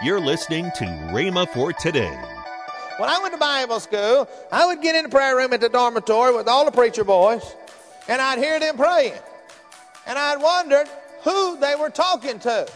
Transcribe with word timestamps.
You're 0.00 0.20
listening 0.20 0.70
to 0.76 0.84
Rhema 0.84 1.48
for 1.48 1.72
today. 1.72 2.16
When 2.98 3.10
I 3.10 3.18
went 3.20 3.34
to 3.34 3.40
Bible 3.40 3.80
school, 3.80 4.28
I 4.52 4.64
would 4.64 4.80
get 4.80 4.94
in 4.94 5.02
the 5.02 5.08
prayer 5.08 5.34
room 5.34 5.52
at 5.52 5.60
the 5.60 5.68
dormitory 5.68 6.36
with 6.36 6.46
all 6.46 6.64
the 6.64 6.70
preacher 6.70 7.02
boys, 7.02 7.42
and 8.06 8.22
I'd 8.22 8.38
hear 8.38 8.60
them 8.60 8.76
praying. 8.76 9.18
And 10.06 10.16
I'd 10.16 10.40
wondered 10.40 10.88
who 11.24 11.58
they 11.58 11.74
were 11.74 11.90
talking 11.90 12.38
to. 12.38 12.68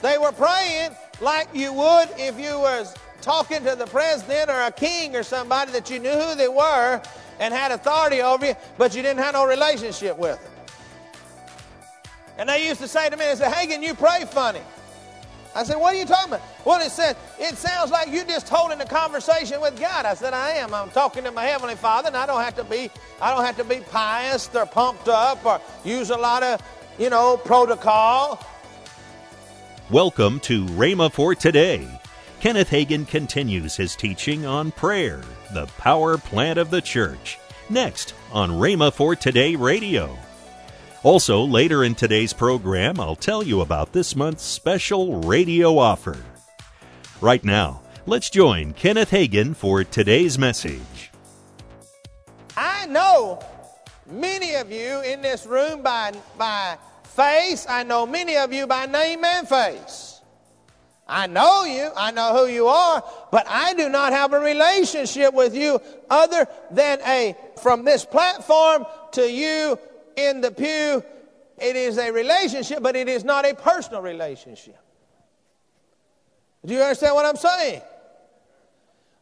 They 0.00 0.16
were 0.16 0.30
praying 0.30 0.90
like 1.20 1.48
you 1.52 1.72
would 1.72 2.08
if 2.16 2.38
you 2.38 2.60
was 2.60 2.94
talking 3.20 3.64
to 3.64 3.74
the 3.74 3.86
president 3.86 4.48
or 4.48 4.62
a 4.62 4.70
king 4.70 5.16
or 5.16 5.24
somebody 5.24 5.72
that 5.72 5.90
you 5.90 5.98
knew 5.98 6.12
who 6.12 6.36
they 6.36 6.46
were 6.46 7.02
and 7.40 7.52
had 7.52 7.72
authority 7.72 8.22
over 8.22 8.46
you, 8.46 8.54
but 8.78 8.94
you 8.94 9.02
didn't 9.02 9.24
have 9.24 9.34
no 9.34 9.44
relationship 9.44 10.16
with 10.18 10.40
them. 10.40 10.52
And 12.38 12.48
they 12.48 12.68
used 12.68 12.80
to 12.80 12.86
say 12.86 13.10
to 13.10 13.16
me, 13.16 13.24
they 13.24 13.34
said, 13.34 13.52
Hagin, 13.52 13.82
you 13.82 13.94
pray 13.94 14.24
funny. 14.24 14.60
I 15.56 15.62
said, 15.62 15.76
what 15.76 15.94
are 15.94 15.98
you 15.98 16.04
talking 16.04 16.34
about? 16.34 16.42
Well, 16.66 16.82
it 16.82 16.90
said, 16.90 17.16
it 17.38 17.56
sounds 17.56 17.90
like 17.90 18.12
you're 18.12 18.26
just 18.26 18.46
holding 18.46 18.78
a 18.82 18.84
conversation 18.84 19.58
with 19.58 19.80
God. 19.80 20.04
I 20.04 20.12
said, 20.12 20.34
I 20.34 20.50
am. 20.50 20.74
I'm 20.74 20.90
talking 20.90 21.24
to 21.24 21.30
my 21.30 21.44
Heavenly 21.44 21.76
Father, 21.76 22.08
and 22.08 22.16
I 22.16 22.26
don't 22.26 22.42
have 22.42 22.56
to 22.56 22.64
be, 22.64 22.90
I 23.22 23.34
don't 23.34 23.42
have 23.42 23.56
to 23.56 23.64
be 23.64 23.80
pious 23.80 24.50
or 24.54 24.66
pumped 24.66 25.08
up 25.08 25.42
or 25.46 25.58
use 25.82 26.10
a 26.10 26.16
lot 26.16 26.42
of, 26.42 26.60
you 26.98 27.08
know, 27.08 27.38
protocol. 27.38 28.46
Welcome 29.90 30.40
to 30.40 30.66
Rhema 30.66 31.10
for 31.10 31.34
today. 31.34 31.88
Kenneth 32.40 32.68
Hagin 32.68 33.08
continues 33.08 33.76
his 33.76 33.96
teaching 33.96 34.44
on 34.44 34.72
prayer, 34.72 35.22
the 35.54 35.64
power 35.78 36.18
plant 36.18 36.58
of 36.58 36.68
the 36.68 36.82
church. 36.82 37.38
Next 37.70 38.12
on 38.30 38.50
Rhema 38.50 38.92
for 38.92 39.16
Today 39.16 39.56
Radio. 39.56 40.18
Also, 41.06 41.44
later 41.44 41.84
in 41.84 41.94
today's 41.94 42.32
program, 42.32 42.98
I'll 42.98 43.14
tell 43.14 43.44
you 43.44 43.60
about 43.60 43.92
this 43.92 44.16
month's 44.16 44.42
special 44.42 45.20
radio 45.20 45.78
offer. 45.78 46.16
Right 47.20 47.44
now, 47.44 47.80
let's 48.06 48.28
join 48.28 48.72
Kenneth 48.72 49.12
Hagin 49.12 49.54
for 49.54 49.84
today's 49.84 50.36
message. 50.36 51.12
I 52.56 52.86
know 52.86 53.38
many 54.10 54.56
of 54.56 54.72
you 54.72 55.00
in 55.02 55.22
this 55.22 55.46
room 55.46 55.80
by, 55.80 56.12
by 56.36 56.76
face. 57.04 57.66
I 57.68 57.84
know 57.84 58.04
many 58.04 58.36
of 58.36 58.52
you 58.52 58.66
by 58.66 58.86
name 58.86 59.22
and 59.22 59.48
face. 59.48 60.20
I 61.06 61.28
know 61.28 61.62
you, 61.62 61.88
I 61.96 62.10
know 62.10 62.36
who 62.36 62.52
you 62.52 62.66
are, 62.66 63.04
but 63.30 63.46
I 63.48 63.74
do 63.74 63.88
not 63.88 64.12
have 64.12 64.32
a 64.32 64.40
relationship 64.40 65.34
with 65.34 65.54
you 65.54 65.80
other 66.10 66.48
than 66.72 66.98
a 67.02 67.36
from 67.62 67.84
this 67.84 68.04
platform 68.04 68.86
to 69.12 69.22
you 69.22 69.78
in 70.16 70.40
the 70.40 70.50
pew. 70.50 71.04
It 71.58 71.76
is 71.76 71.98
a 71.98 72.10
relationship, 72.10 72.82
but 72.82 72.96
it 72.96 73.08
is 73.08 73.24
not 73.24 73.46
a 73.46 73.54
personal 73.54 74.02
relationship. 74.02 74.78
Do 76.64 76.74
you 76.74 76.80
understand 76.80 77.14
what 77.14 77.24
I'm 77.24 77.36
saying? 77.36 77.82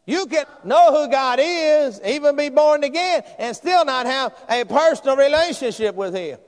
You 0.07 0.27
can 0.27 0.45
know 0.65 0.93
who 0.93 1.11
God 1.11 1.39
is, 1.41 2.01
even 2.05 2.37
be 2.37 2.49
born 2.49 2.85
again, 2.85 3.23
and 3.39 3.57
still 3.57 3.85
not 3.85 4.07
have 4.07 4.35
a 4.49 4.65
personal 4.65 5.17
relationship 5.17 5.95
with 5.95 6.15
Him. 6.15 6.39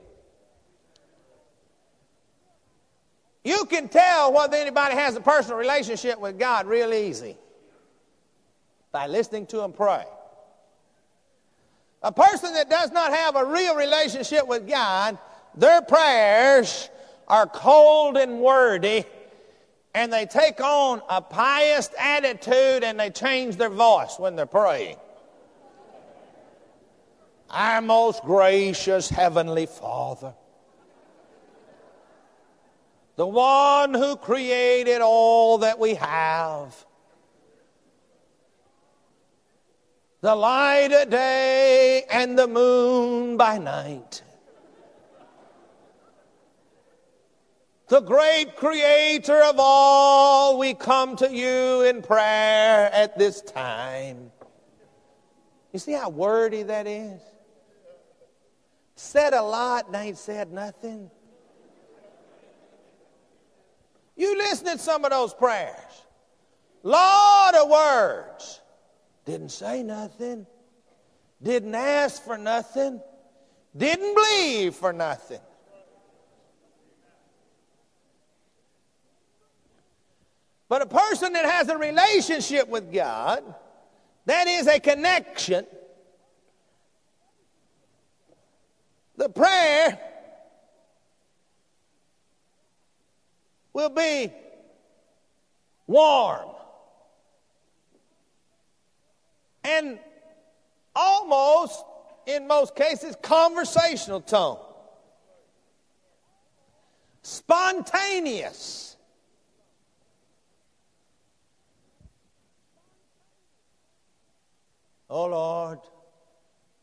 You 3.43 3.65
can 3.65 3.87
tell 3.87 4.33
whether 4.33 4.57
anybody 4.57 4.95
has 4.95 5.15
a 5.15 5.21
personal 5.21 5.57
relationship 5.57 6.19
with 6.19 6.37
God 6.37 6.67
real 6.67 6.93
easy 6.93 7.37
by 8.91 9.07
listening 9.07 9.45
to 9.47 9.61
Him 9.61 9.71
pray. 9.71 10.05
A 12.03 12.11
person 12.11 12.53
that 12.53 12.69
does 12.69 12.91
not 12.91 13.13
have 13.13 13.35
a 13.35 13.45
real 13.45 13.75
relationship 13.75 14.47
with 14.47 14.67
God, 14.67 15.17
their 15.55 15.81
prayers 15.81 16.89
are 17.27 17.47
cold 17.47 18.17
and 18.17 18.39
wordy, 18.39 19.05
and 19.93 20.13
they 20.13 20.25
take 20.25 20.61
on 20.61 21.01
a 21.09 21.21
pious 21.21 21.89
attitude 21.99 22.83
and 22.83 22.99
they 22.99 23.09
change 23.09 23.57
their 23.57 23.69
voice 23.69 24.17
when 24.19 24.35
they're 24.35 24.45
praying. 24.45 24.97
Our 27.49 27.81
most 27.81 28.23
gracious 28.23 29.09
Heavenly 29.09 29.65
Father 29.65 30.33
the 33.17 33.27
one 33.27 33.95
who 33.95 34.15
created 34.15 35.01
all 35.01 35.57
that 35.59 35.77
we 35.79 35.95
have. 35.95 36.85
The 40.21 40.35
light 40.35 40.91
at 40.91 41.11
day 41.11 42.03
and 42.09 42.37
the 42.37 42.47
moon 42.47 43.37
by 43.37 43.59
night. 43.59 44.23
The 47.87 48.01
great 48.01 48.55
creator 48.55 49.41
of 49.43 49.55
all, 49.59 50.57
we 50.57 50.73
come 50.73 51.15
to 51.17 51.31
you 51.31 51.83
in 51.83 52.01
prayer 52.01 52.91
at 52.91 53.17
this 53.17 53.41
time. 53.41 54.31
You 55.71 55.79
see 55.79 55.93
how 55.93 56.09
wordy 56.09 56.63
that 56.63 56.87
is? 56.87 57.21
Said 58.95 59.33
a 59.33 59.41
lot 59.41 59.87
and 59.87 59.95
ain't 59.95 60.17
said 60.17 60.51
nothing. 60.51 61.11
You 64.15 64.35
listen 64.35 64.65
to 64.65 64.79
some 64.79 65.05
of 65.05 65.11
those 65.11 65.35
prayers. 65.35 65.75
Lot 66.81 67.55
of 67.55 67.69
words. 67.69 68.61
Didn't 69.27 69.49
say 69.49 69.83
nothing. 69.83 70.47
Didn't 71.43 71.75
ask 71.75 72.23
for 72.23 72.37
nothing. 72.37 73.01
Didn't 73.75 74.15
believe 74.15 74.73
for 74.73 74.93
nothing. 74.93 75.41
But 80.69 80.81
a 80.81 80.85
person 80.85 81.33
that 81.33 81.43
has 81.43 81.67
a 81.67 81.77
relationship 81.77 82.69
with 82.69 82.91
God, 82.93 83.43
that 84.25 84.47
is 84.47 84.65
a 84.65 84.79
connection. 84.79 85.65
The 89.17 89.27
prayer 89.27 89.99
will 93.73 93.89
be 93.89 94.31
warm 95.85 96.56
and 99.67 99.99
almost, 100.95 101.83
in 102.25 102.47
most 102.47 102.75
cases, 102.75 103.15
conversational 103.21 104.21
tone. 104.21 104.57
Spontaneous. 107.21 108.95
Oh 115.09 115.25
Lord, 115.25 115.79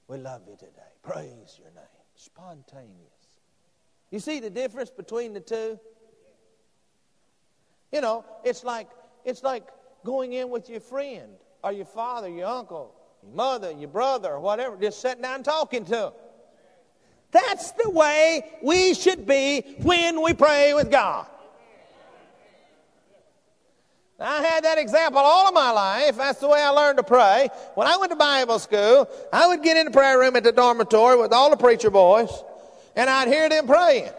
we 0.09 0.19
love 0.19 0.43
you 0.47 0.56
today. 0.56 0.71
Praise 1.03 1.59
your 1.59 1.71
name. 1.75 1.84
Spontaneous. 2.17 2.89
You 4.11 4.19
see 4.19 4.41
the 4.41 4.50
difference 4.50 4.91
between 4.91 5.33
the 5.33 5.41
two? 5.41 5.78
You 7.93 8.00
know, 8.00 8.25
it's 8.44 8.65
like 8.65 8.89
it's 9.25 9.43
like 9.43 9.65
going 10.05 10.34
in 10.34 10.50
with 10.50 10.69
your 10.69 10.81
friend 10.81 11.37
or 11.65 11.73
your 11.73 11.87
father, 11.87 12.29
your 12.29 12.47
uncle, 12.47 12.95
your 13.23 13.35
mother, 13.35 13.73
your 13.73 13.89
brother, 13.89 14.33
or 14.33 14.41
whatever, 14.41 14.77
just 14.77 15.01
sitting 15.01 15.23
down 15.23 15.43
talking 15.43 15.85
to 15.87 15.91
them. 15.91 16.13
That's 17.31 17.73
the 17.73 17.91
way 17.91 18.45
we 18.63 18.95
should 18.95 19.27
be 19.27 19.63
when 19.81 20.23
we 20.23 20.35
pray 20.35 20.75
with 20.75 20.91
God. 20.91 21.27
I 24.21 24.43
had 24.43 24.63
that 24.65 24.79
example 24.79 25.19
all 25.19 25.49
of 25.49 25.55
my 25.55 25.73
life. 25.73 26.17
That's 26.17 26.39
the 26.39 26.49
way 26.49 26.61
I 26.61 26.69
learned 26.69 26.99
to 26.99 27.03
pray. 27.03 27.49
When 27.75 27.89
I 27.89 27.97
went 27.97 28.13
to 28.13 28.17
Bible 28.17 28.59
school, 28.59 29.09
I 29.33 29.49
would 29.49 29.63
get 29.63 29.77
in 29.77 29.87
the 29.87 29.91
prayer 29.91 30.19
room 30.19 30.37
at 30.37 30.45
the 30.45 30.53
dormitory 30.53 31.17
with 31.17 31.33
all 31.33 31.51
the 31.51 31.57
preacher 31.57 31.91
boys, 31.91 32.31
and 32.95 33.11
I'd 33.11 33.27
hear 33.27 33.49
them 33.49 33.67
praying. 33.67 34.13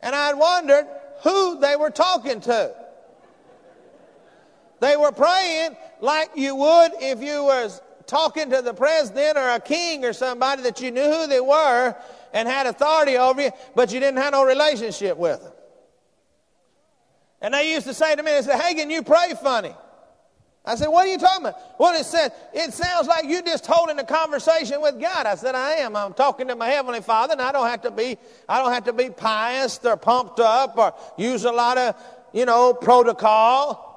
And 0.00 0.14
I'd 0.14 0.34
wondered 0.34 0.86
who 1.24 1.58
they 1.58 1.74
were 1.74 1.90
talking 1.90 2.40
to. 2.42 2.74
They 4.80 4.96
were 4.96 5.12
praying 5.12 5.76
like 6.00 6.30
you 6.36 6.54
would 6.54 6.92
if 7.00 7.22
you 7.22 7.44
was 7.44 7.80
talking 8.06 8.50
to 8.50 8.62
the 8.62 8.74
president 8.74 9.36
or 9.36 9.50
a 9.50 9.60
king 9.60 10.04
or 10.04 10.12
somebody 10.12 10.62
that 10.62 10.80
you 10.80 10.90
knew 10.90 11.04
who 11.04 11.26
they 11.26 11.40
were 11.40 11.94
and 12.32 12.48
had 12.48 12.66
authority 12.66 13.16
over 13.16 13.42
you, 13.42 13.50
but 13.74 13.92
you 13.92 14.00
didn't 14.00 14.18
have 14.18 14.32
no 14.32 14.44
relationship 14.44 15.16
with 15.16 15.42
them. 15.42 15.52
And 17.40 17.54
they 17.54 17.72
used 17.72 17.86
to 17.86 17.94
say 17.94 18.16
to 18.16 18.22
me, 18.22 18.32
they 18.32 18.42
said, 18.42 18.60
Hagin, 18.60 18.90
you 18.90 19.02
pray 19.02 19.32
funny. 19.40 19.74
I 20.64 20.74
said, 20.74 20.88
what 20.88 21.06
are 21.06 21.10
you 21.10 21.18
talking 21.18 21.46
about? 21.46 21.80
Well, 21.80 21.98
it 21.98 22.04
said, 22.04 22.30
it 22.52 22.74
sounds 22.74 23.06
like 23.06 23.24
you're 23.26 23.42
just 23.42 23.64
holding 23.64 23.98
a 23.98 24.04
conversation 24.04 24.82
with 24.82 25.00
God. 25.00 25.24
I 25.24 25.34
said, 25.34 25.54
I 25.54 25.72
am. 25.76 25.96
I'm 25.96 26.12
talking 26.12 26.48
to 26.48 26.56
my 26.56 26.68
Heavenly 26.68 27.00
Father, 27.00 27.32
and 27.32 27.40
I 27.40 27.52
don't 27.52 27.68
have 27.68 27.82
to 27.82 27.90
be, 27.90 28.18
I 28.48 28.58
don't 28.58 28.72
have 28.72 28.84
to 28.84 28.92
be 28.92 29.08
pious 29.08 29.80
or 29.82 29.96
pumped 29.96 30.40
up 30.40 30.76
or 30.76 30.94
use 31.16 31.44
a 31.44 31.52
lot 31.52 31.78
of, 31.78 31.94
you 32.34 32.44
know, 32.44 32.74
protocol. 32.74 33.87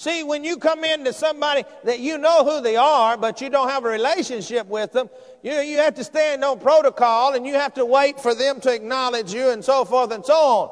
See, 0.00 0.22
when 0.22 0.44
you 0.44 0.56
come 0.56 0.82
into 0.82 1.12
somebody 1.12 1.62
that 1.84 2.00
you 2.00 2.16
know 2.16 2.42
who 2.42 2.62
they 2.62 2.74
are, 2.74 3.18
but 3.18 3.42
you 3.42 3.50
don't 3.50 3.68
have 3.68 3.84
a 3.84 3.88
relationship 3.90 4.66
with 4.66 4.92
them, 4.92 5.10
you, 5.42 5.52
you 5.52 5.76
have 5.76 5.94
to 5.96 6.04
stand 6.04 6.42
on 6.42 6.58
protocol 6.58 7.34
and 7.34 7.46
you 7.46 7.52
have 7.52 7.74
to 7.74 7.84
wait 7.84 8.18
for 8.18 8.34
them 8.34 8.62
to 8.62 8.74
acknowledge 8.74 9.34
you 9.34 9.50
and 9.50 9.62
so 9.62 9.84
forth 9.84 10.10
and 10.12 10.24
so 10.24 10.32
on. 10.32 10.70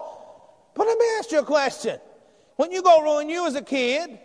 But 0.72 0.86
let 0.86 0.98
me 0.98 1.04
ask 1.18 1.30
you 1.30 1.40
a 1.40 1.44
question. 1.44 2.00
When 2.56 2.72
you 2.72 2.80
go, 2.80 3.16
when 3.18 3.28
you 3.28 3.46
as 3.46 3.54
a 3.54 3.60
kid, 3.60 4.18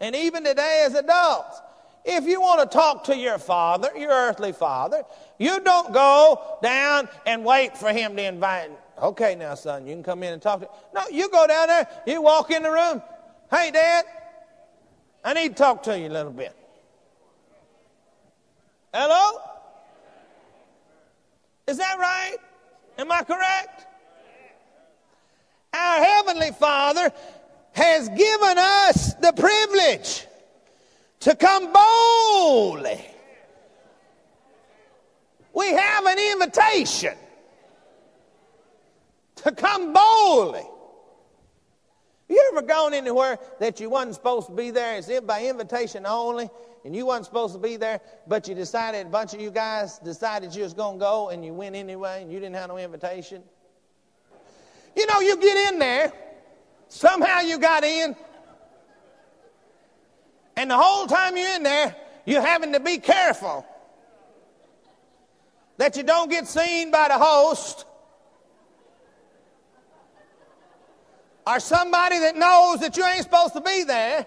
and 0.00 0.16
even 0.16 0.42
today 0.42 0.82
as 0.84 0.94
adults, 0.94 1.60
if 2.04 2.24
you 2.24 2.40
want 2.40 2.68
to 2.68 2.76
talk 2.76 3.04
to 3.04 3.16
your 3.16 3.38
father, 3.38 3.90
your 3.96 4.10
earthly 4.10 4.50
father, 4.50 5.04
you 5.38 5.60
don't 5.60 5.94
go 5.94 6.58
down 6.64 7.08
and 7.26 7.44
wait 7.44 7.78
for 7.78 7.92
him 7.92 8.16
to 8.16 8.24
invite. 8.24 8.72
Okay, 9.00 9.36
now, 9.36 9.54
son, 9.54 9.86
you 9.86 9.94
can 9.94 10.02
come 10.02 10.24
in 10.24 10.32
and 10.32 10.42
talk 10.42 10.62
to. 10.62 10.68
No, 10.92 11.02
you 11.12 11.28
go 11.28 11.46
down 11.46 11.68
there. 11.68 11.86
You 12.08 12.22
walk 12.22 12.50
in 12.50 12.64
the 12.64 12.72
room. 12.72 13.00
Hey, 13.50 13.70
Dad, 13.70 14.04
I 15.24 15.32
need 15.34 15.50
to 15.50 15.54
talk 15.54 15.84
to 15.84 15.98
you 15.98 16.08
a 16.08 16.10
little 16.10 16.32
bit. 16.32 16.54
Hello? 18.92 19.40
Is 21.68 21.78
that 21.78 21.98
right? 21.98 22.36
Am 22.98 23.12
I 23.12 23.22
correct? 23.22 23.86
Our 25.72 26.04
Heavenly 26.04 26.50
Father 26.52 27.12
has 27.72 28.08
given 28.08 28.58
us 28.58 29.14
the 29.14 29.32
privilege 29.32 30.26
to 31.20 31.36
come 31.36 31.72
boldly. 31.72 33.04
We 35.52 35.68
have 35.68 36.06
an 36.06 36.18
invitation 36.32 37.14
to 39.36 39.52
come 39.52 39.92
boldly. 39.92 40.66
You 42.28 42.50
ever 42.52 42.66
gone 42.66 42.92
anywhere 42.92 43.38
that 43.60 43.78
you 43.78 43.88
wasn't 43.88 44.16
supposed 44.16 44.48
to 44.48 44.52
be 44.52 44.70
there? 44.70 44.98
It's 44.98 45.08
by 45.20 45.46
invitation 45.46 46.06
only, 46.06 46.50
and 46.84 46.94
you 46.94 47.06
wasn't 47.06 47.26
supposed 47.26 47.54
to 47.54 47.60
be 47.60 47.76
there, 47.76 48.00
but 48.26 48.48
you 48.48 48.54
decided, 48.54 49.06
a 49.06 49.10
bunch 49.10 49.32
of 49.34 49.40
you 49.40 49.50
guys 49.50 49.98
decided 50.00 50.54
you 50.54 50.64
was 50.64 50.74
going 50.74 50.98
to 50.98 51.00
go, 51.00 51.28
and 51.28 51.44
you 51.44 51.54
went 51.54 51.76
anyway, 51.76 52.22
and 52.22 52.32
you 52.32 52.40
didn't 52.40 52.56
have 52.56 52.68
no 52.68 52.78
invitation? 52.78 53.42
You 54.96 55.06
know, 55.06 55.20
you 55.20 55.36
get 55.36 55.72
in 55.72 55.78
there, 55.78 56.12
Somehow 56.88 57.40
you 57.40 57.58
got 57.58 57.84
in. 57.84 58.16
And 60.56 60.70
the 60.70 60.76
whole 60.76 61.06
time 61.06 61.36
you're 61.36 61.56
in 61.56 61.62
there, 61.62 61.94
you're 62.24 62.44
having 62.44 62.72
to 62.72 62.80
be 62.80 62.98
careful 62.98 63.66
that 65.76 65.96
you 65.96 66.02
don't 66.02 66.30
get 66.30 66.46
seen 66.46 66.90
by 66.90 67.08
the 67.08 67.18
host 67.18 67.84
or 71.46 71.60
somebody 71.60 72.18
that 72.18 72.36
knows 72.36 72.80
that 72.80 72.96
you 72.96 73.04
ain't 73.04 73.22
supposed 73.22 73.54
to 73.54 73.60
be 73.60 73.84
there 73.84 74.26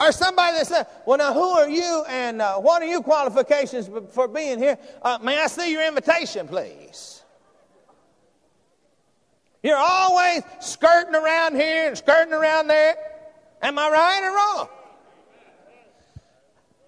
or 0.00 0.12
somebody 0.12 0.58
that 0.58 0.66
says, 0.66 0.86
Well, 1.06 1.18
now, 1.18 1.32
who 1.32 1.40
are 1.40 1.68
you 1.68 2.04
and 2.08 2.42
uh, 2.42 2.56
what 2.56 2.82
are 2.82 2.86
your 2.86 3.02
qualifications 3.02 3.88
for 4.10 4.28
being 4.28 4.58
here? 4.58 4.78
Uh, 5.02 5.18
may 5.22 5.38
I 5.38 5.46
see 5.46 5.72
your 5.72 5.86
invitation, 5.86 6.48
please? 6.48 7.22
You're 9.62 9.78
always 9.78 10.42
skirting 10.60 11.14
around 11.14 11.54
here 11.54 11.88
and 11.88 11.96
skirting 11.96 12.34
around 12.34 12.66
there. 12.66 12.96
Am 13.62 13.78
I 13.78 13.88
right 13.88 14.20
or 14.22 14.34
wrong? 14.34 14.68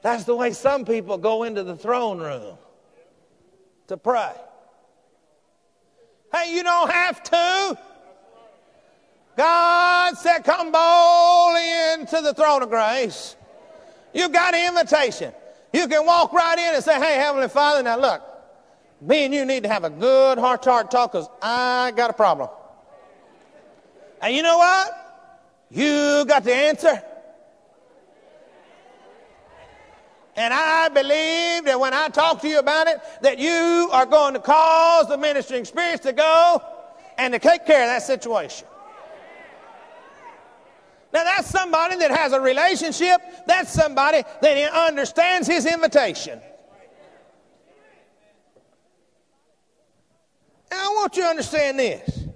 That's 0.02 0.24
the 0.24 0.36
way 0.36 0.52
some 0.52 0.84
people 0.84 1.16
go 1.16 1.44
into 1.44 1.64
the 1.64 1.74
throne 1.74 2.18
room 2.18 2.58
to 3.88 3.96
pray. 3.96 4.32
Hey, 6.34 6.54
you 6.54 6.62
don't 6.62 6.90
have 6.90 7.22
to. 7.22 7.78
God 9.36 10.16
said, 10.16 10.40
Come 10.44 10.72
boldly 10.72 11.92
into 11.92 12.20
the 12.22 12.32
throne 12.34 12.62
of 12.62 12.70
grace. 12.70 13.36
You've 14.14 14.32
got 14.32 14.54
an 14.54 14.68
invitation. 14.68 15.32
You 15.72 15.86
can 15.88 16.06
walk 16.06 16.32
right 16.32 16.58
in 16.58 16.74
and 16.74 16.82
say, 16.82 16.98
Hey, 16.98 17.16
Heavenly 17.16 17.48
Father, 17.48 17.82
now 17.82 17.98
look, 17.98 18.22
me 19.00 19.26
and 19.26 19.34
you 19.34 19.44
need 19.44 19.64
to 19.64 19.68
have 19.68 19.84
a 19.84 19.90
good 19.90 20.38
heart 20.38 20.62
to 20.62 20.70
heart 20.70 20.90
talk 20.90 21.12
because 21.12 21.28
I 21.42 21.92
got 21.94 22.10
a 22.10 22.14
problem. 22.14 22.48
And 24.22 24.34
you 24.34 24.42
know 24.42 24.56
what? 24.56 25.06
You 25.70 26.24
got 26.26 26.44
the 26.44 26.54
answer. 26.54 27.02
And 30.36 30.52
I 30.52 30.88
believe 30.88 31.64
that 31.64 31.80
when 31.80 31.94
I 31.94 32.08
talk 32.08 32.42
to 32.42 32.48
you 32.48 32.58
about 32.58 32.88
it, 32.88 32.98
that 33.22 33.38
you 33.38 33.88
are 33.92 34.06
going 34.06 34.34
to 34.34 34.40
cause 34.40 35.08
the 35.08 35.16
ministering 35.16 35.64
spirits 35.64 36.02
to 36.02 36.12
go 36.12 36.62
and 37.16 37.32
to 37.32 37.38
take 37.38 37.66
care 37.66 37.82
of 37.82 37.88
that 37.88 38.02
situation. 38.02 38.66
Now, 41.12 41.24
that's 41.24 41.48
somebody 41.48 41.96
that 41.96 42.10
has 42.10 42.32
a 42.32 42.40
relationship. 42.40 43.20
That's 43.46 43.72
somebody 43.72 44.22
that 44.42 44.72
understands 44.72 45.46
his 45.46 45.66
invitation. 45.66 46.40
And 50.70 50.80
I 50.80 50.88
want 50.88 51.16
you 51.16 51.22
to 51.22 51.28
understand 51.28 51.78
this 51.78 52.26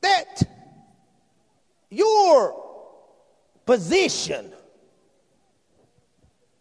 that 0.00 0.42
your 1.90 2.60
position 3.66 4.52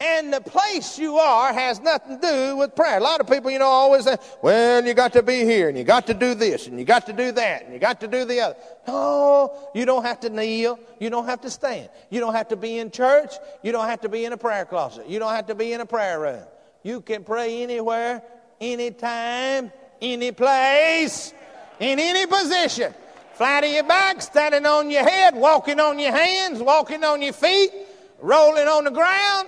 and 0.02 0.34
the 0.34 0.42
place 0.42 0.98
you 0.98 1.18
are 1.18 1.54
has 1.54 1.80
nothing 1.80 2.20
to 2.20 2.28
do 2.28 2.56
with 2.58 2.76
prayer. 2.76 2.98
A 2.98 3.02
lot 3.02 3.22
of 3.22 3.28
people, 3.28 3.52
you 3.52 3.60
know, 3.60 3.68
always 3.68 4.06
say, 4.06 4.18
well, 4.42 4.84
you 4.84 4.96
got 4.96 5.14
to 5.14 5.22
be 5.22 5.46
here 5.46 5.70
and 5.70 5.78
you 5.78 5.84
got 5.84 6.08
to 6.08 6.16
do 6.16 6.34
this 6.34 6.66
and 6.66 6.80
you 6.80 6.86
got 6.86 7.06
to 7.06 7.14
do 7.14 7.32
that 7.34 7.66
and 7.66 7.74
you 7.74 7.80
got 7.80 8.02
to 8.02 8.08
do 8.08 8.26
the 8.26 8.40
other. 8.40 8.56
No, 8.88 9.56
you 9.76 9.86
don't 9.86 10.04
have 10.04 10.20
to 10.22 10.30
kneel. 10.32 10.80
You 11.00 11.12
don't 11.12 11.26
have 11.26 11.42
to 11.42 11.52
stand. 11.52 11.90
You 12.10 12.20
don't 12.20 12.34
have 12.34 12.48
to 12.48 12.56
be 12.56 12.80
in 12.80 12.90
church. 12.90 13.36
You 13.62 13.72
don't 13.72 13.88
have 13.88 14.02
to 14.02 14.10
be 14.10 14.26
in 14.26 14.34
a 14.34 14.38
prayer 14.38 14.66
closet. 14.66 15.08
You 15.08 15.20
don't 15.20 15.36
have 15.36 15.46
to 15.48 15.56
be 15.56 15.72
in 15.72 15.82
a 15.82 15.86
prayer 15.86 16.20
room. 16.20 16.44
You 16.82 17.02
can 17.02 17.24
pray 17.24 17.62
anywhere, 17.62 18.24
anytime, 18.60 19.72
any 20.02 20.32
place, 20.32 21.32
in 21.80 22.00
any 22.00 22.26
position 22.26 22.92
flat 23.34 23.64
on 23.64 23.72
your 23.72 23.84
back, 23.84 24.22
standing 24.22 24.66
on 24.66 24.92
your 24.92 25.04
head, 25.04 25.36
walking 25.36 25.80
on 25.80 25.98
your 25.98 26.12
hands, 26.12 26.60
walking 26.60 27.04
on 27.04 27.22
your 27.22 27.34
feet, 27.34 27.72
rolling 28.20 28.68
on 28.68 28.84
the 28.84 28.92
ground. 28.92 29.48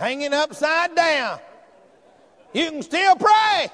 Hanging 0.00 0.34
upside 0.34 0.96
down. 0.96 1.38
You 2.52 2.70
can 2.70 2.82
still 2.82 3.14
pray. 3.14 3.68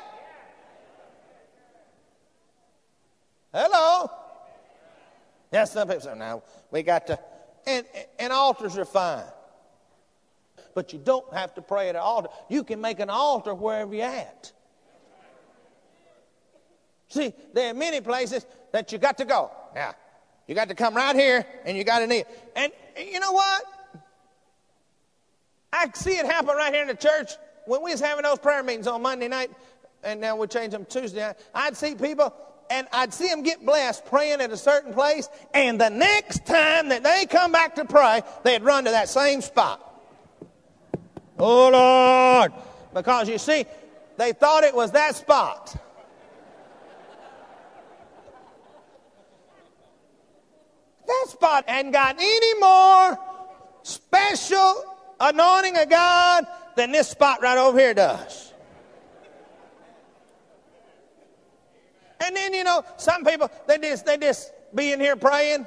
Hello. 3.55 4.11
Yes, 5.51 5.73
some 5.73 5.89
people 5.89 6.03
say, 6.03 6.15
now 6.19 6.43
we 6.71 6.83
got 6.83 7.07
to, 7.07 7.19
and, 7.67 7.87
and 8.19 8.33
altars 8.33 8.77
are 8.77 8.85
fine 8.85 9.25
but 10.77 10.93
you 10.93 10.99
don't 10.99 11.33
have 11.33 11.55
to 11.55 11.63
pray 11.63 11.89
at 11.89 11.95
an 11.97 12.03
altar. 12.03 12.29
You 12.51 12.63
can 12.63 12.83
make 12.83 13.01
an 13.01 13.09
altar 13.09 13.55
wherever 13.55 13.95
you're 13.95 14.05
at. 14.05 14.53
See, 17.09 17.33
there 17.55 17.71
are 17.71 17.75
many 17.75 18.03
places 18.03 18.45
that 18.73 18.93
you 18.93 18.99
got 18.99 19.17
to 19.17 19.25
go. 19.25 19.51
Now, 19.75 19.95
you 20.47 20.55
got 20.55 20.69
to 20.69 20.75
come 20.75 20.95
right 20.95 21.17
here 21.17 21.47
and 21.65 21.79
you 21.79 21.83
got 21.83 22.01
to 22.01 22.07
kneel. 22.07 22.27
And 22.55 22.71
you 22.95 23.19
know 23.21 23.33
what? 23.33 23.65
I 25.77 25.91
see 25.95 26.17
it 26.17 26.25
happen 26.25 26.57
right 26.57 26.73
here 26.73 26.83
in 26.83 26.89
the 26.89 26.95
church. 26.95 27.33
When 27.67 27.83
we 27.83 27.91
was 27.91 28.01
having 28.01 28.23
those 28.23 28.39
prayer 28.39 28.63
meetings 28.63 28.87
on 28.87 29.03
Monday 29.03 29.29
night, 29.29 29.51
and 30.03 30.21
now 30.21 30.37
we 30.37 30.47
change 30.47 30.73
them 30.73 30.87
Tuesday 30.87 31.21
night, 31.21 31.37
I'd 31.55 31.77
see 31.77 31.95
people 31.95 32.33
and 32.71 32.89
I'd 32.93 33.13
see 33.13 33.29
them 33.29 33.43
get 33.43 33.65
blessed 33.65 34.07
praying 34.07 34.41
at 34.41 34.51
a 34.51 34.57
certain 34.57 34.93
place, 34.93 35.29
and 35.55 35.81
the 35.81 35.89
next 35.89 36.47
time 36.47 36.89
that 36.89 37.05
they 37.05 37.27
come 37.27 37.53
back 37.53 37.77
to 37.77 37.85
pray, 37.85 38.23
they'd 38.43 38.63
run 38.63 38.85
to 38.87 38.91
that 38.91 39.09
same 39.09 39.41
spot. 39.41 39.83
Oh, 41.39 41.69
Lord. 41.69 42.53
Because 42.93 43.29
you 43.29 43.39
see, 43.39 43.67
they 44.17 44.33
thought 44.33 44.65
it 44.65 44.75
was 44.75 44.91
that 44.93 45.15
spot. 45.15 45.77
That 51.07 51.27
spot 51.29 51.69
hadn't 51.69 51.93
got 51.93 52.17
any 52.19 52.55
more 52.59 53.19
special 53.85 54.96
anointing 55.21 55.77
of 55.77 55.89
God 55.89 56.47
than 56.77 56.93
this 56.93 57.09
spot 57.09 57.43
right 57.43 57.59
over 57.59 57.79
here 57.79 57.95
does. 57.95 58.53
And 62.25 62.35
then, 62.35 62.55
you 62.55 62.65
know, 62.65 62.85
some 62.97 63.25
people, 63.25 63.51
they 63.67 63.79
just, 63.79 64.07
they 64.07 64.17
just 64.17 64.53
be 64.75 64.93
in 64.93 65.01
here 65.01 65.17
praying 65.17 65.67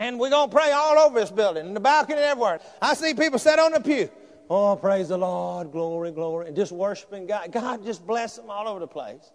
and 0.00 0.18
we're 0.18 0.30
going 0.30 0.48
to 0.48 0.56
pray 0.56 0.72
all 0.72 0.98
over 0.98 1.20
this 1.20 1.30
building, 1.30 1.66
in 1.66 1.74
the 1.74 1.80
balcony 1.80 2.16
and 2.16 2.24
everywhere. 2.24 2.60
I 2.80 2.94
see 2.94 3.14
people 3.14 3.38
sit 3.38 3.58
on 3.58 3.72
the 3.72 3.80
pew. 3.80 4.08
Oh, 4.48 4.74
praise 4.74 5.08
the 5.08 5.18
Lord, 5.18 5.70
glory, 5.70 6.10
glory, 6.10 6.48
and 6.48 6.56
just 6.56 6.72
worshiping 6.72 7.26
God. 7.26 7.52
God 7.52 7.84
just 7.84 8.04
bless 8.04 8.36
them 8.36 8.50
all 8.50 8.66
over 8.66 8.80
the 8.80 8.88
place. 8.88 9.30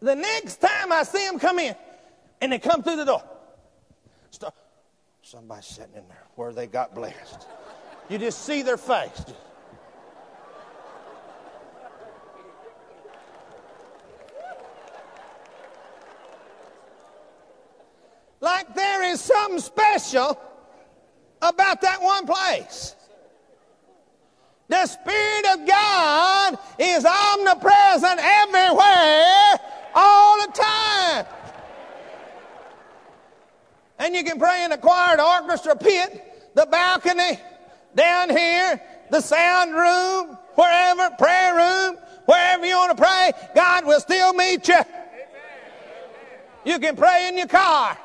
The 0.00 0.14
next 0.14 0.60
time 0.60 0.92
I 0.92 1.02
see 1.02 1.26
them 1.26 1.38
come 1.38 1.58
in, 1.58 1.74
and 2.40 2.52
they 2.52 2.58
come 2.58 2.82
through 2.82 2.96
the 2.96 3.04
door, 3.04 3.22
start, 4.30 4.54
somebody 5.26 5.60
sitting 5.60 5.96
in 5.96 6.06
there 6.06 6.22
where 6.36 6.52
they 6.52 6.68
got 6.68 6.94
blessed. 6.94 7.48
You 8.08 8.16
just 8.16 8.44
see 8.44 8.62
their 8.62 8.76
face. 8.76 9.24
like 18.40 18.72
there 18.76 19.02
is 19.02 19.20
something 19.20 19.58
special 19.58 20.40
about 21.42 21.80
that 21.80 22.00
one 22.00 22.24
place. 22.24 22.94
The 24.68 24.86
Spirit 24.86 25.46
of 25.54 25.66
God 25.66 26.58
is 26.78 27.04
omnipresent 27.04 28.20
everywhere, 28.22 29.58
all 29.92 30.46
the 30.46 30.52
time. 30.52 31.26
And 34.06 34.14
you 34.14 34.22
can 34.22 34.38
pray 34.38 34.62
in 34.62 34.70
the 34.70 34.78
choir, 34.78 35.16
the 35.16 35.24
orchestra 35.24 35.74
pit, 35.74 36.54
the 36.54 36.64
balcony, 36.66 37.40
down 37.96 38.30
here, 38.30 38.80
the 39.10 39.20
sound 39.20 39.74
room, 39.74 40.38
wherever, 40.54 41.10
prayer 41.16 41.56
room, 41.56 41.96
wherever 42.24 42.64
you 42.64 42.76
want 42.76 42.96
to 42.96 43.02
pray, 43.02 43.32
God 43.56 43.84
will 43.84 43.98
still 43.98 44.32
meet 44.32 44.68
you. 44.68 44.78
You 46.64 46.78
can 46.78 46.94
pray 46.94 47.26
in 47.26 47.36
your 47.36 47.48
car. 47.48 47.98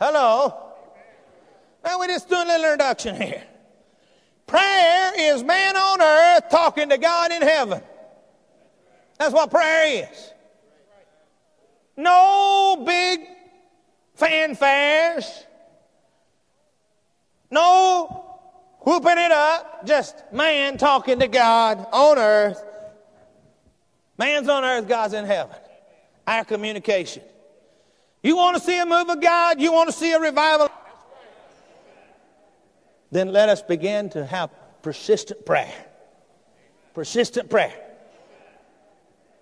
Hello. 0.00 0.72
Now 1.84 2.00
we 2.00 2.06
just 2.06 2.30
do 2.30 2.36
a 2.36 2.46
little 2.46 2.64
introduction 2.64 3.14
here. 3.14 3.44
Prayer 4.46 5.12
is 5.18 5.44
man 5.44 5.76
on 5.76 6.00
earth 6.00 6.48
talking 6.48 6.88
to 6.88 6.96
God 6.96 7.30
in 7.30 7.42
heaven. 7.42 7.82
That's 9.18 9.34
what 9.34 9.50
prayer 9.50 10.08
is. 10.10 10.32
No 11.98 12.82
big 12.86 13.33
fanfares. 14.18 15.44
No 17.50 18.24
whooping 18.80 19.18
it 19.18 19.32
up. 19.32 19.86
Just 19.86 20.16
man 20.32 20.78
talking 20.78 21.18
to 21.20 21.28
God 21.28 21.86
on 21.92 22.18
earth. 22.18 22.62
Man's 24.18 24.48
on 24.48 24.64
earth, 24.64 24.86
God's 24.86 25.14
in 25.14 25.24
heaven. 25.24 25.56
Our 26.26 26.44
communication. 26.44 27.22
You 28.22 28.36
want 28.36 28.56
to 28.56 28.62
see 28.62 28.78
a 28.78 28.86
move 28.86 29.08
of 29.08 29.20
God? 29.20 29.60
You 29.60 29.72
want 29.72 29.90
to 29.90 29.94
see 29.94 30.12
a 30.12 30.20
revival? 30.20 30.68
Then 33.10 33.32
let 33.32 33.48
us 33.48 33.62
begin 33.62 34.10
to 34.10 34.24
have 34.24 34.50
persistent 34.82 35.44
prayer. 35.44 35.74
Persistent 36.94 37.50
prayer. 37.50 37.74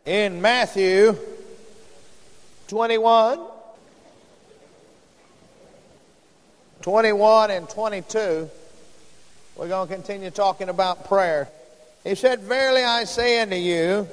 In 0.04 0.42
Matthew 0.42 1.16
21, 2.68 3.38
21 6.82 7.52
and 7.52 7.68
22, 7.68 8.50
we're 9.56 9.68
going 9.68 9.88
to 9.88 9.94
continue 9.94 10.30
talking 10.30 10.68
about 10.68 11.06
prayer. 11.06 11.48
He 12.02 12.16
said, 12.16 12.40
Verily 12.40 12.82
I 12.82 13.04
say 13.04 13.40
unto 13.40 13.54
you, 13.54 14.08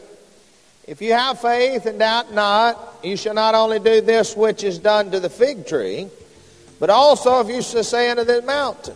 if 0.88 1.02
you 1.02 1.14
have 1.14 1.40
faith 1.40 1.86
and 1.88 2.00
doubt 2.00 2.34
not, 2.34 3.00
you 3.04 3.18
shall 3.18 3.34
not 3.34 3.56
only 3.56 3.80
do 3.80 4.02
this 4.02 4.36
which 4.36 4.64
is 4.64 4.78
done 4.78 5.12
to 5.12 5.20
the 5.20 5.30
fig 5.30 5.66
tree, 5.68 6.08
but 6.80 6.90
also 6.90 7.42
if 7.42 7.48
you 7.48 7.62
shall 7.62 7.84
say 7.84 8.10
unto 8.10 8.24
this 8.24 8.46
mountain, 8.46 8.96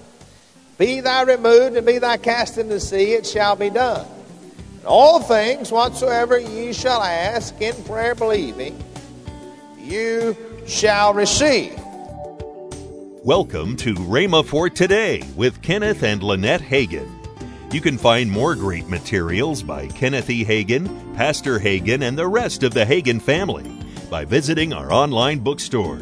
Be 0.77 1.01
thou 1.01 1.25
removed 1.25 1.75
and 1.75 1.85
be 1.85 1.97
thou 1.97 2.17
cast 2.17 2.57
into 2.57 2.75
the 2.75 2.79
sea, 2.79 3.13
it 3.13 3.25
shall 3.25 3.55
be 3.55 3.69
done. 3.69 4.05
And 4.77 4.85
all 4.85 5.19
things 5.19 5.71
whatsoever 5.71 6.37
ye 6.37 6.73
shall 6.73 7.01
ask 7.01 7.59
in 7.59 7.75
prayer 7.85 8.13
believing, 8.13 8.81
you 9.79 10.37
shall 10.67 11.13
receive. 11.13 11.82
Welcome 13.23 13.77
to 13.77 13.93
Rhema 13.93 14.45
for 14.45 14.69
Today 14.69 15.23
with 15.37 15.61
Kenneth 15.61 16.03
and 16.03 16.21
Lynette 16.21 16.59
Hagin. 16.59 17.09
You 17.73 17.79
can 17.79 17.97
find 17.97 18.29
more 18.29 18.53
great 18.53 18.89
materials 18.89 19.63
by 19.63 19.87
Kenneth 19.87 20.29
E. 20.29 20.43
Hagin, 20.43 21.15
Pastor 21.15 21.57
Hagin, 21.57 22.01
and 22.01 22.17
the 22.17 22.27
rest 22.27 22.63
of 22.63 22.73
the 22.73 22.83
Hagin 22.83 23.21
family 23.21 23.79
by 24.09 24.25
visiting 24.25 24.73
our 24.73 24.91
online 24.91 25.39
bookstore. 25.39 26.01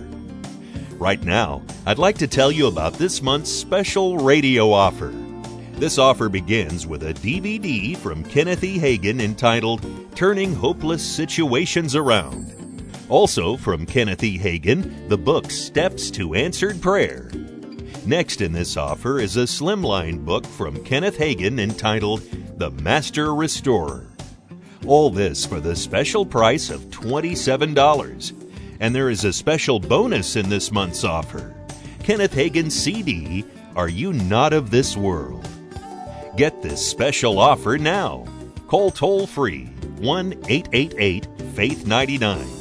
Right 0.98 1.24
now, 1.24 1.62
I'd 1.86 2.00
like 2.00 2.18
to 2.18 2.28
tell 2.28 2.52
you 2.52 2.66
about 2.66 2.94
this 2.94 3.22
month's 3.22 3.52
special 3.52 4.18
radio 4.18 4.72
offer. 4.72 5.14
This 5.74 6.00
offer 6.00 6.28
begins 6.28 6.88
with 6.88 7.04
a 7.04 7.14
DVD 7.14 7.96
from 7.96 8.24
Kenneth 8.24 8.64
E. 8.64 8.80
Hagin 8.80 9.22
entitled 9.22 9.86
Turning 10.16 10.56
Hopeless 10.56 11.04
Situations 11.04 11.96
Around. 11.96 12.61
Also 13.12 13.58
from 13.58 13.86
Kenneth 13.86 14.24
E. 14.24 14.40
Hagin, 14.40 15.10
the 15.10 15.18
book 15.18 15.52
Steps 15.52 16.10
to 16.12 16.34
Answered 16.34 16.82
Prayer. 16.82 17.30
Next 18.06 18.40
in 18.40 18.54
this 18.54 18.78
offer 18.78 19.20
is 19.20 19.36
a 19.36 19.42
slimline 19.42 20.24
book 20.24 20.46
from 20.46 20.82
Kenneth 20.86 21.18
Hagin 21.18 21.60
entitled 21.60 22.22
The 22.58 22.72
Master 22.72 23.36
Restorer. 23.36 24.08
All 24.88 25.10
this 25.10 25.46
for 25.46 25.60
the 25.60 25.76
special 25.76 26.26
price 26.26 26.70
of 26.70 26.86
$27. 26.86 28.48
And 28.80 28.96
there 28.96 29.10
is 29.10 29.26
a 29.26 29.34
special 29.34 29.78
bonus 29.78 30.38
in 30.38 30.48
this 30.48 30.72
month's 30.72 31.04
offer 31.04 31.54
Kenneth 32.00 32.34
Hagin 32.34 32.72
CD 32.72 33.44
Are 33.76 33.90
You 33.90 34.14
Not 34.14 34.54
of 34.54 34.72
This 34.72 34.96
World? 34.96 35.46
Get 36.38 36.62
this 36.62 36.84
special 36.84 37.40
offer 37.40 37.78
now. 37.78 38.26
Call 38.68 38.90
toll 38.90 39.28
free 39.28 39.66
1 40.00 40.46
888 40.48 41.28
Faith 41.56 41.86
99. 41.86 42.61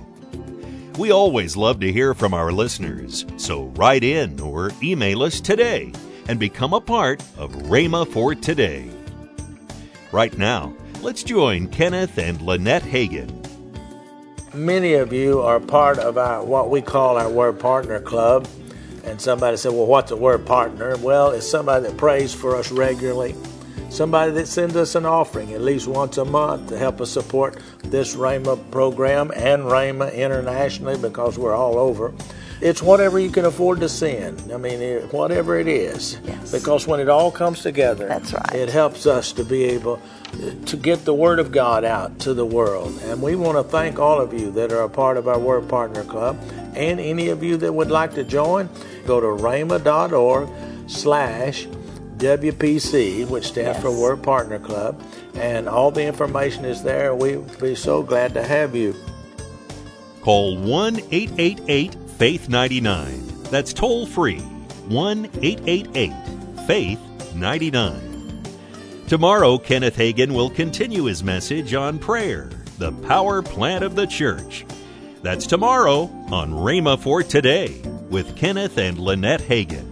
We 0.97 1.11
always 1.11 1.55
love 1.55 1.79
to 1.79 1.91
hear 1.91 2.13
from 2.13 2.33
our 2.33 2.51
listeners, 2.51 3.25
so 3.37 3.65
write 3.75 4.03
in 4.03 4.39
or 4.41 4.71
email 4.83 5.23
us 5.23 5.39
today 5.39 5.93
and 6.27 6.37
become 6.37 6.73
a 6.73 6.81
part 6.81 7.21
of 7.37 7.53
Rhema 7.53 8.05
for 8.05 8.35
Today. 8.35 8.89
Right 10.11 10.37
now, 10.37 10.75
let's 11.01 11.23
join 11.23 11.69
Kenneth 11.69 12.17
and 12.17 12.41
Lynette 12.41 12.83
Hagin. 12.83 13.31
Many 14.53 14.95
of 14.95 15.13
you 15.13 15.39
are 15.39 15.61
part 15.61 15.97
of 15.97 16.17
our 16.17 16.43
what 16.43 16.69
we 16.69 16.81
call 16.81 17.17
our 17.17 17.29
Word 17.29 17.57
Partner 17.57 18.01
Club. 18.01 18.45
And 19.05 19.19
somebody 19.19 19.55
said, 19.55 19.71
Well, 19.71 19.87
what's 19.87 20.11
a 20.11 20.17
Word 20.17 20.45
Partner? 20.45 20.97
Well, 20.97 21.31
it's 21.31 21.49
somebody 21.49 21.87
that 21.87 21.97
prays 21.97 22.33
for 22.33 22.57
us 22.57 22.69
regularly, 22.69 23.33
somebody 23.91 24.31
that 24.31 24.47
sends 24.47 24.75
us 24.75 24.95
an 24.95 25.05
offering 25.05 25.53
at 25.53 25.61
least 25.61 25.87
once 25.87 26.17
a 26.17 26.25
month 26.25 26.69
to 26.69 26.77
help 26.77 27.01
us 27.01 27.11
support 27.11 27.59
this 27.83 28.15
Rhema 28.15 28.59
program 28.71 29.31
and 29.35 29.63
Rhema 29.63 30.13
internationally 30.13 30.97
because 30.97 31.37
we're 31.37 31.53
all 31.53 31.77
over. 31.77 32.13
It's 32.61 32.81
whatever 32.81 33.19
you 33.19 33.31
can 33.31 33.45
afford 33.45 33.79
to 33.79 33.89
send. 33.89 34.51
I 34.53 34.57
mean, 34.57 34.81
it, 34.81 35.11
whatever 35.11 35.59
it 35.59 35.67
is. 35.67 36.19
Yes. 36.23 36.51
Because 36.51 36.85
when 36.85 36.99
it 36.99 37.09
all 37.09 37.31
comes 37.31 37.63
together, 37.63 38.07
That's 38.07 38.33
right. 38.33 38.53
it 38.53 38.69
helps 38.69 39.07
us 39.07 39.31
to 39.33 39.43
be 39.43 39.63
able 39.63 39.99
to 40.67 40.77
get 40.77 41.03
the 41.03 41.13
Word 41.13 41.39
of 41.39 41.51
God 41.51 41.83
out 41.83 42.19
to 42.19 42.35
the 42.35 42.45
world. 42.45 42.97
And 43.05 43.19
we 43.21 43.35
want 43.35 43.57
to 43.57 43.63
thank 43.63 43.99
all 43.99 44.21
of 44.21 44.31
you 44.31 44.51
that 44.51 44.71
are 44.71 44.83
a 44.83 44.89
part 44.89 45.17
of 45.17 45.27
our 45.27 45.39
Word 45.39 45.67
Partner 45.67 46.03
Club. 46.03 46.39
And 46.75 46.99
any 46.99 47.29
of 47.29 47.43
you 47.43 47.57
that 47.57 47.73
would 47.73 47.89
like 47.89 48.13
to 48.13 48.23
join, 48.23 48.69
go 49.07 49.19
to 49.19 49.27
rhema.org 49.27 50.49
slash 50.87 51.67
WPC, 52.21 53.27
which 53.29 53.47
stands 53.47 53.79
for 53.79 53.89
Yes. 53.89 53.99
Word 53.99 54.23
Partner 54.23 54.59
Club. 54.59 55.01
And 55.35 55.67
all 55.67 55.91
the 55.91 56.05
information 56.05 56.65
is 56.65 56.83
there. 56.83 57.15
We'd 57.15 57.59
be 57.59 57.75
so 57.75 58.03
glad 58.03 58.33
to 58.35 58.43
have 58.43 58.75
you. 58.75 58.95
Call 60.21 60.55
1 60.57 60.99
888 61.11 61.95
Faith 62.17 62.47
99. 62.47 63.27
That's 63.49 63.73
toll 63.73 64.05
free 64.05 64.39
1 64.87 65.25
888 65.41 66.13
Faith 66.67 66.99
99. 67.35 68.43
Tomorrow, 69.07 69.57
Kenneth 69.57 69.97
Hagin 69.97 70.31
will 70.31 70.49
continue 70.49 71.05
his 71.05 71.23
message 71.23 71.73
on 71.73 71.99
prayer, 71.99 72.49
the 72.77 72.91
power 73.07 73.41
plant 73.41 73.83
of 73.83 73.95
the 73.95 74.05
church. 74.05 74.65
That's 75.21 75.45
tomorrow 75.47 76.03
on 76.31 76.51
Rhema 76.51 76.99
for 76.99 77.21
Today 77.23 77.81
with 78.09 78.37
Kenneth 78.37 78.77
and 78.77 78.97
Lynette 78.97 79.41
Hagin. 79.41 79.90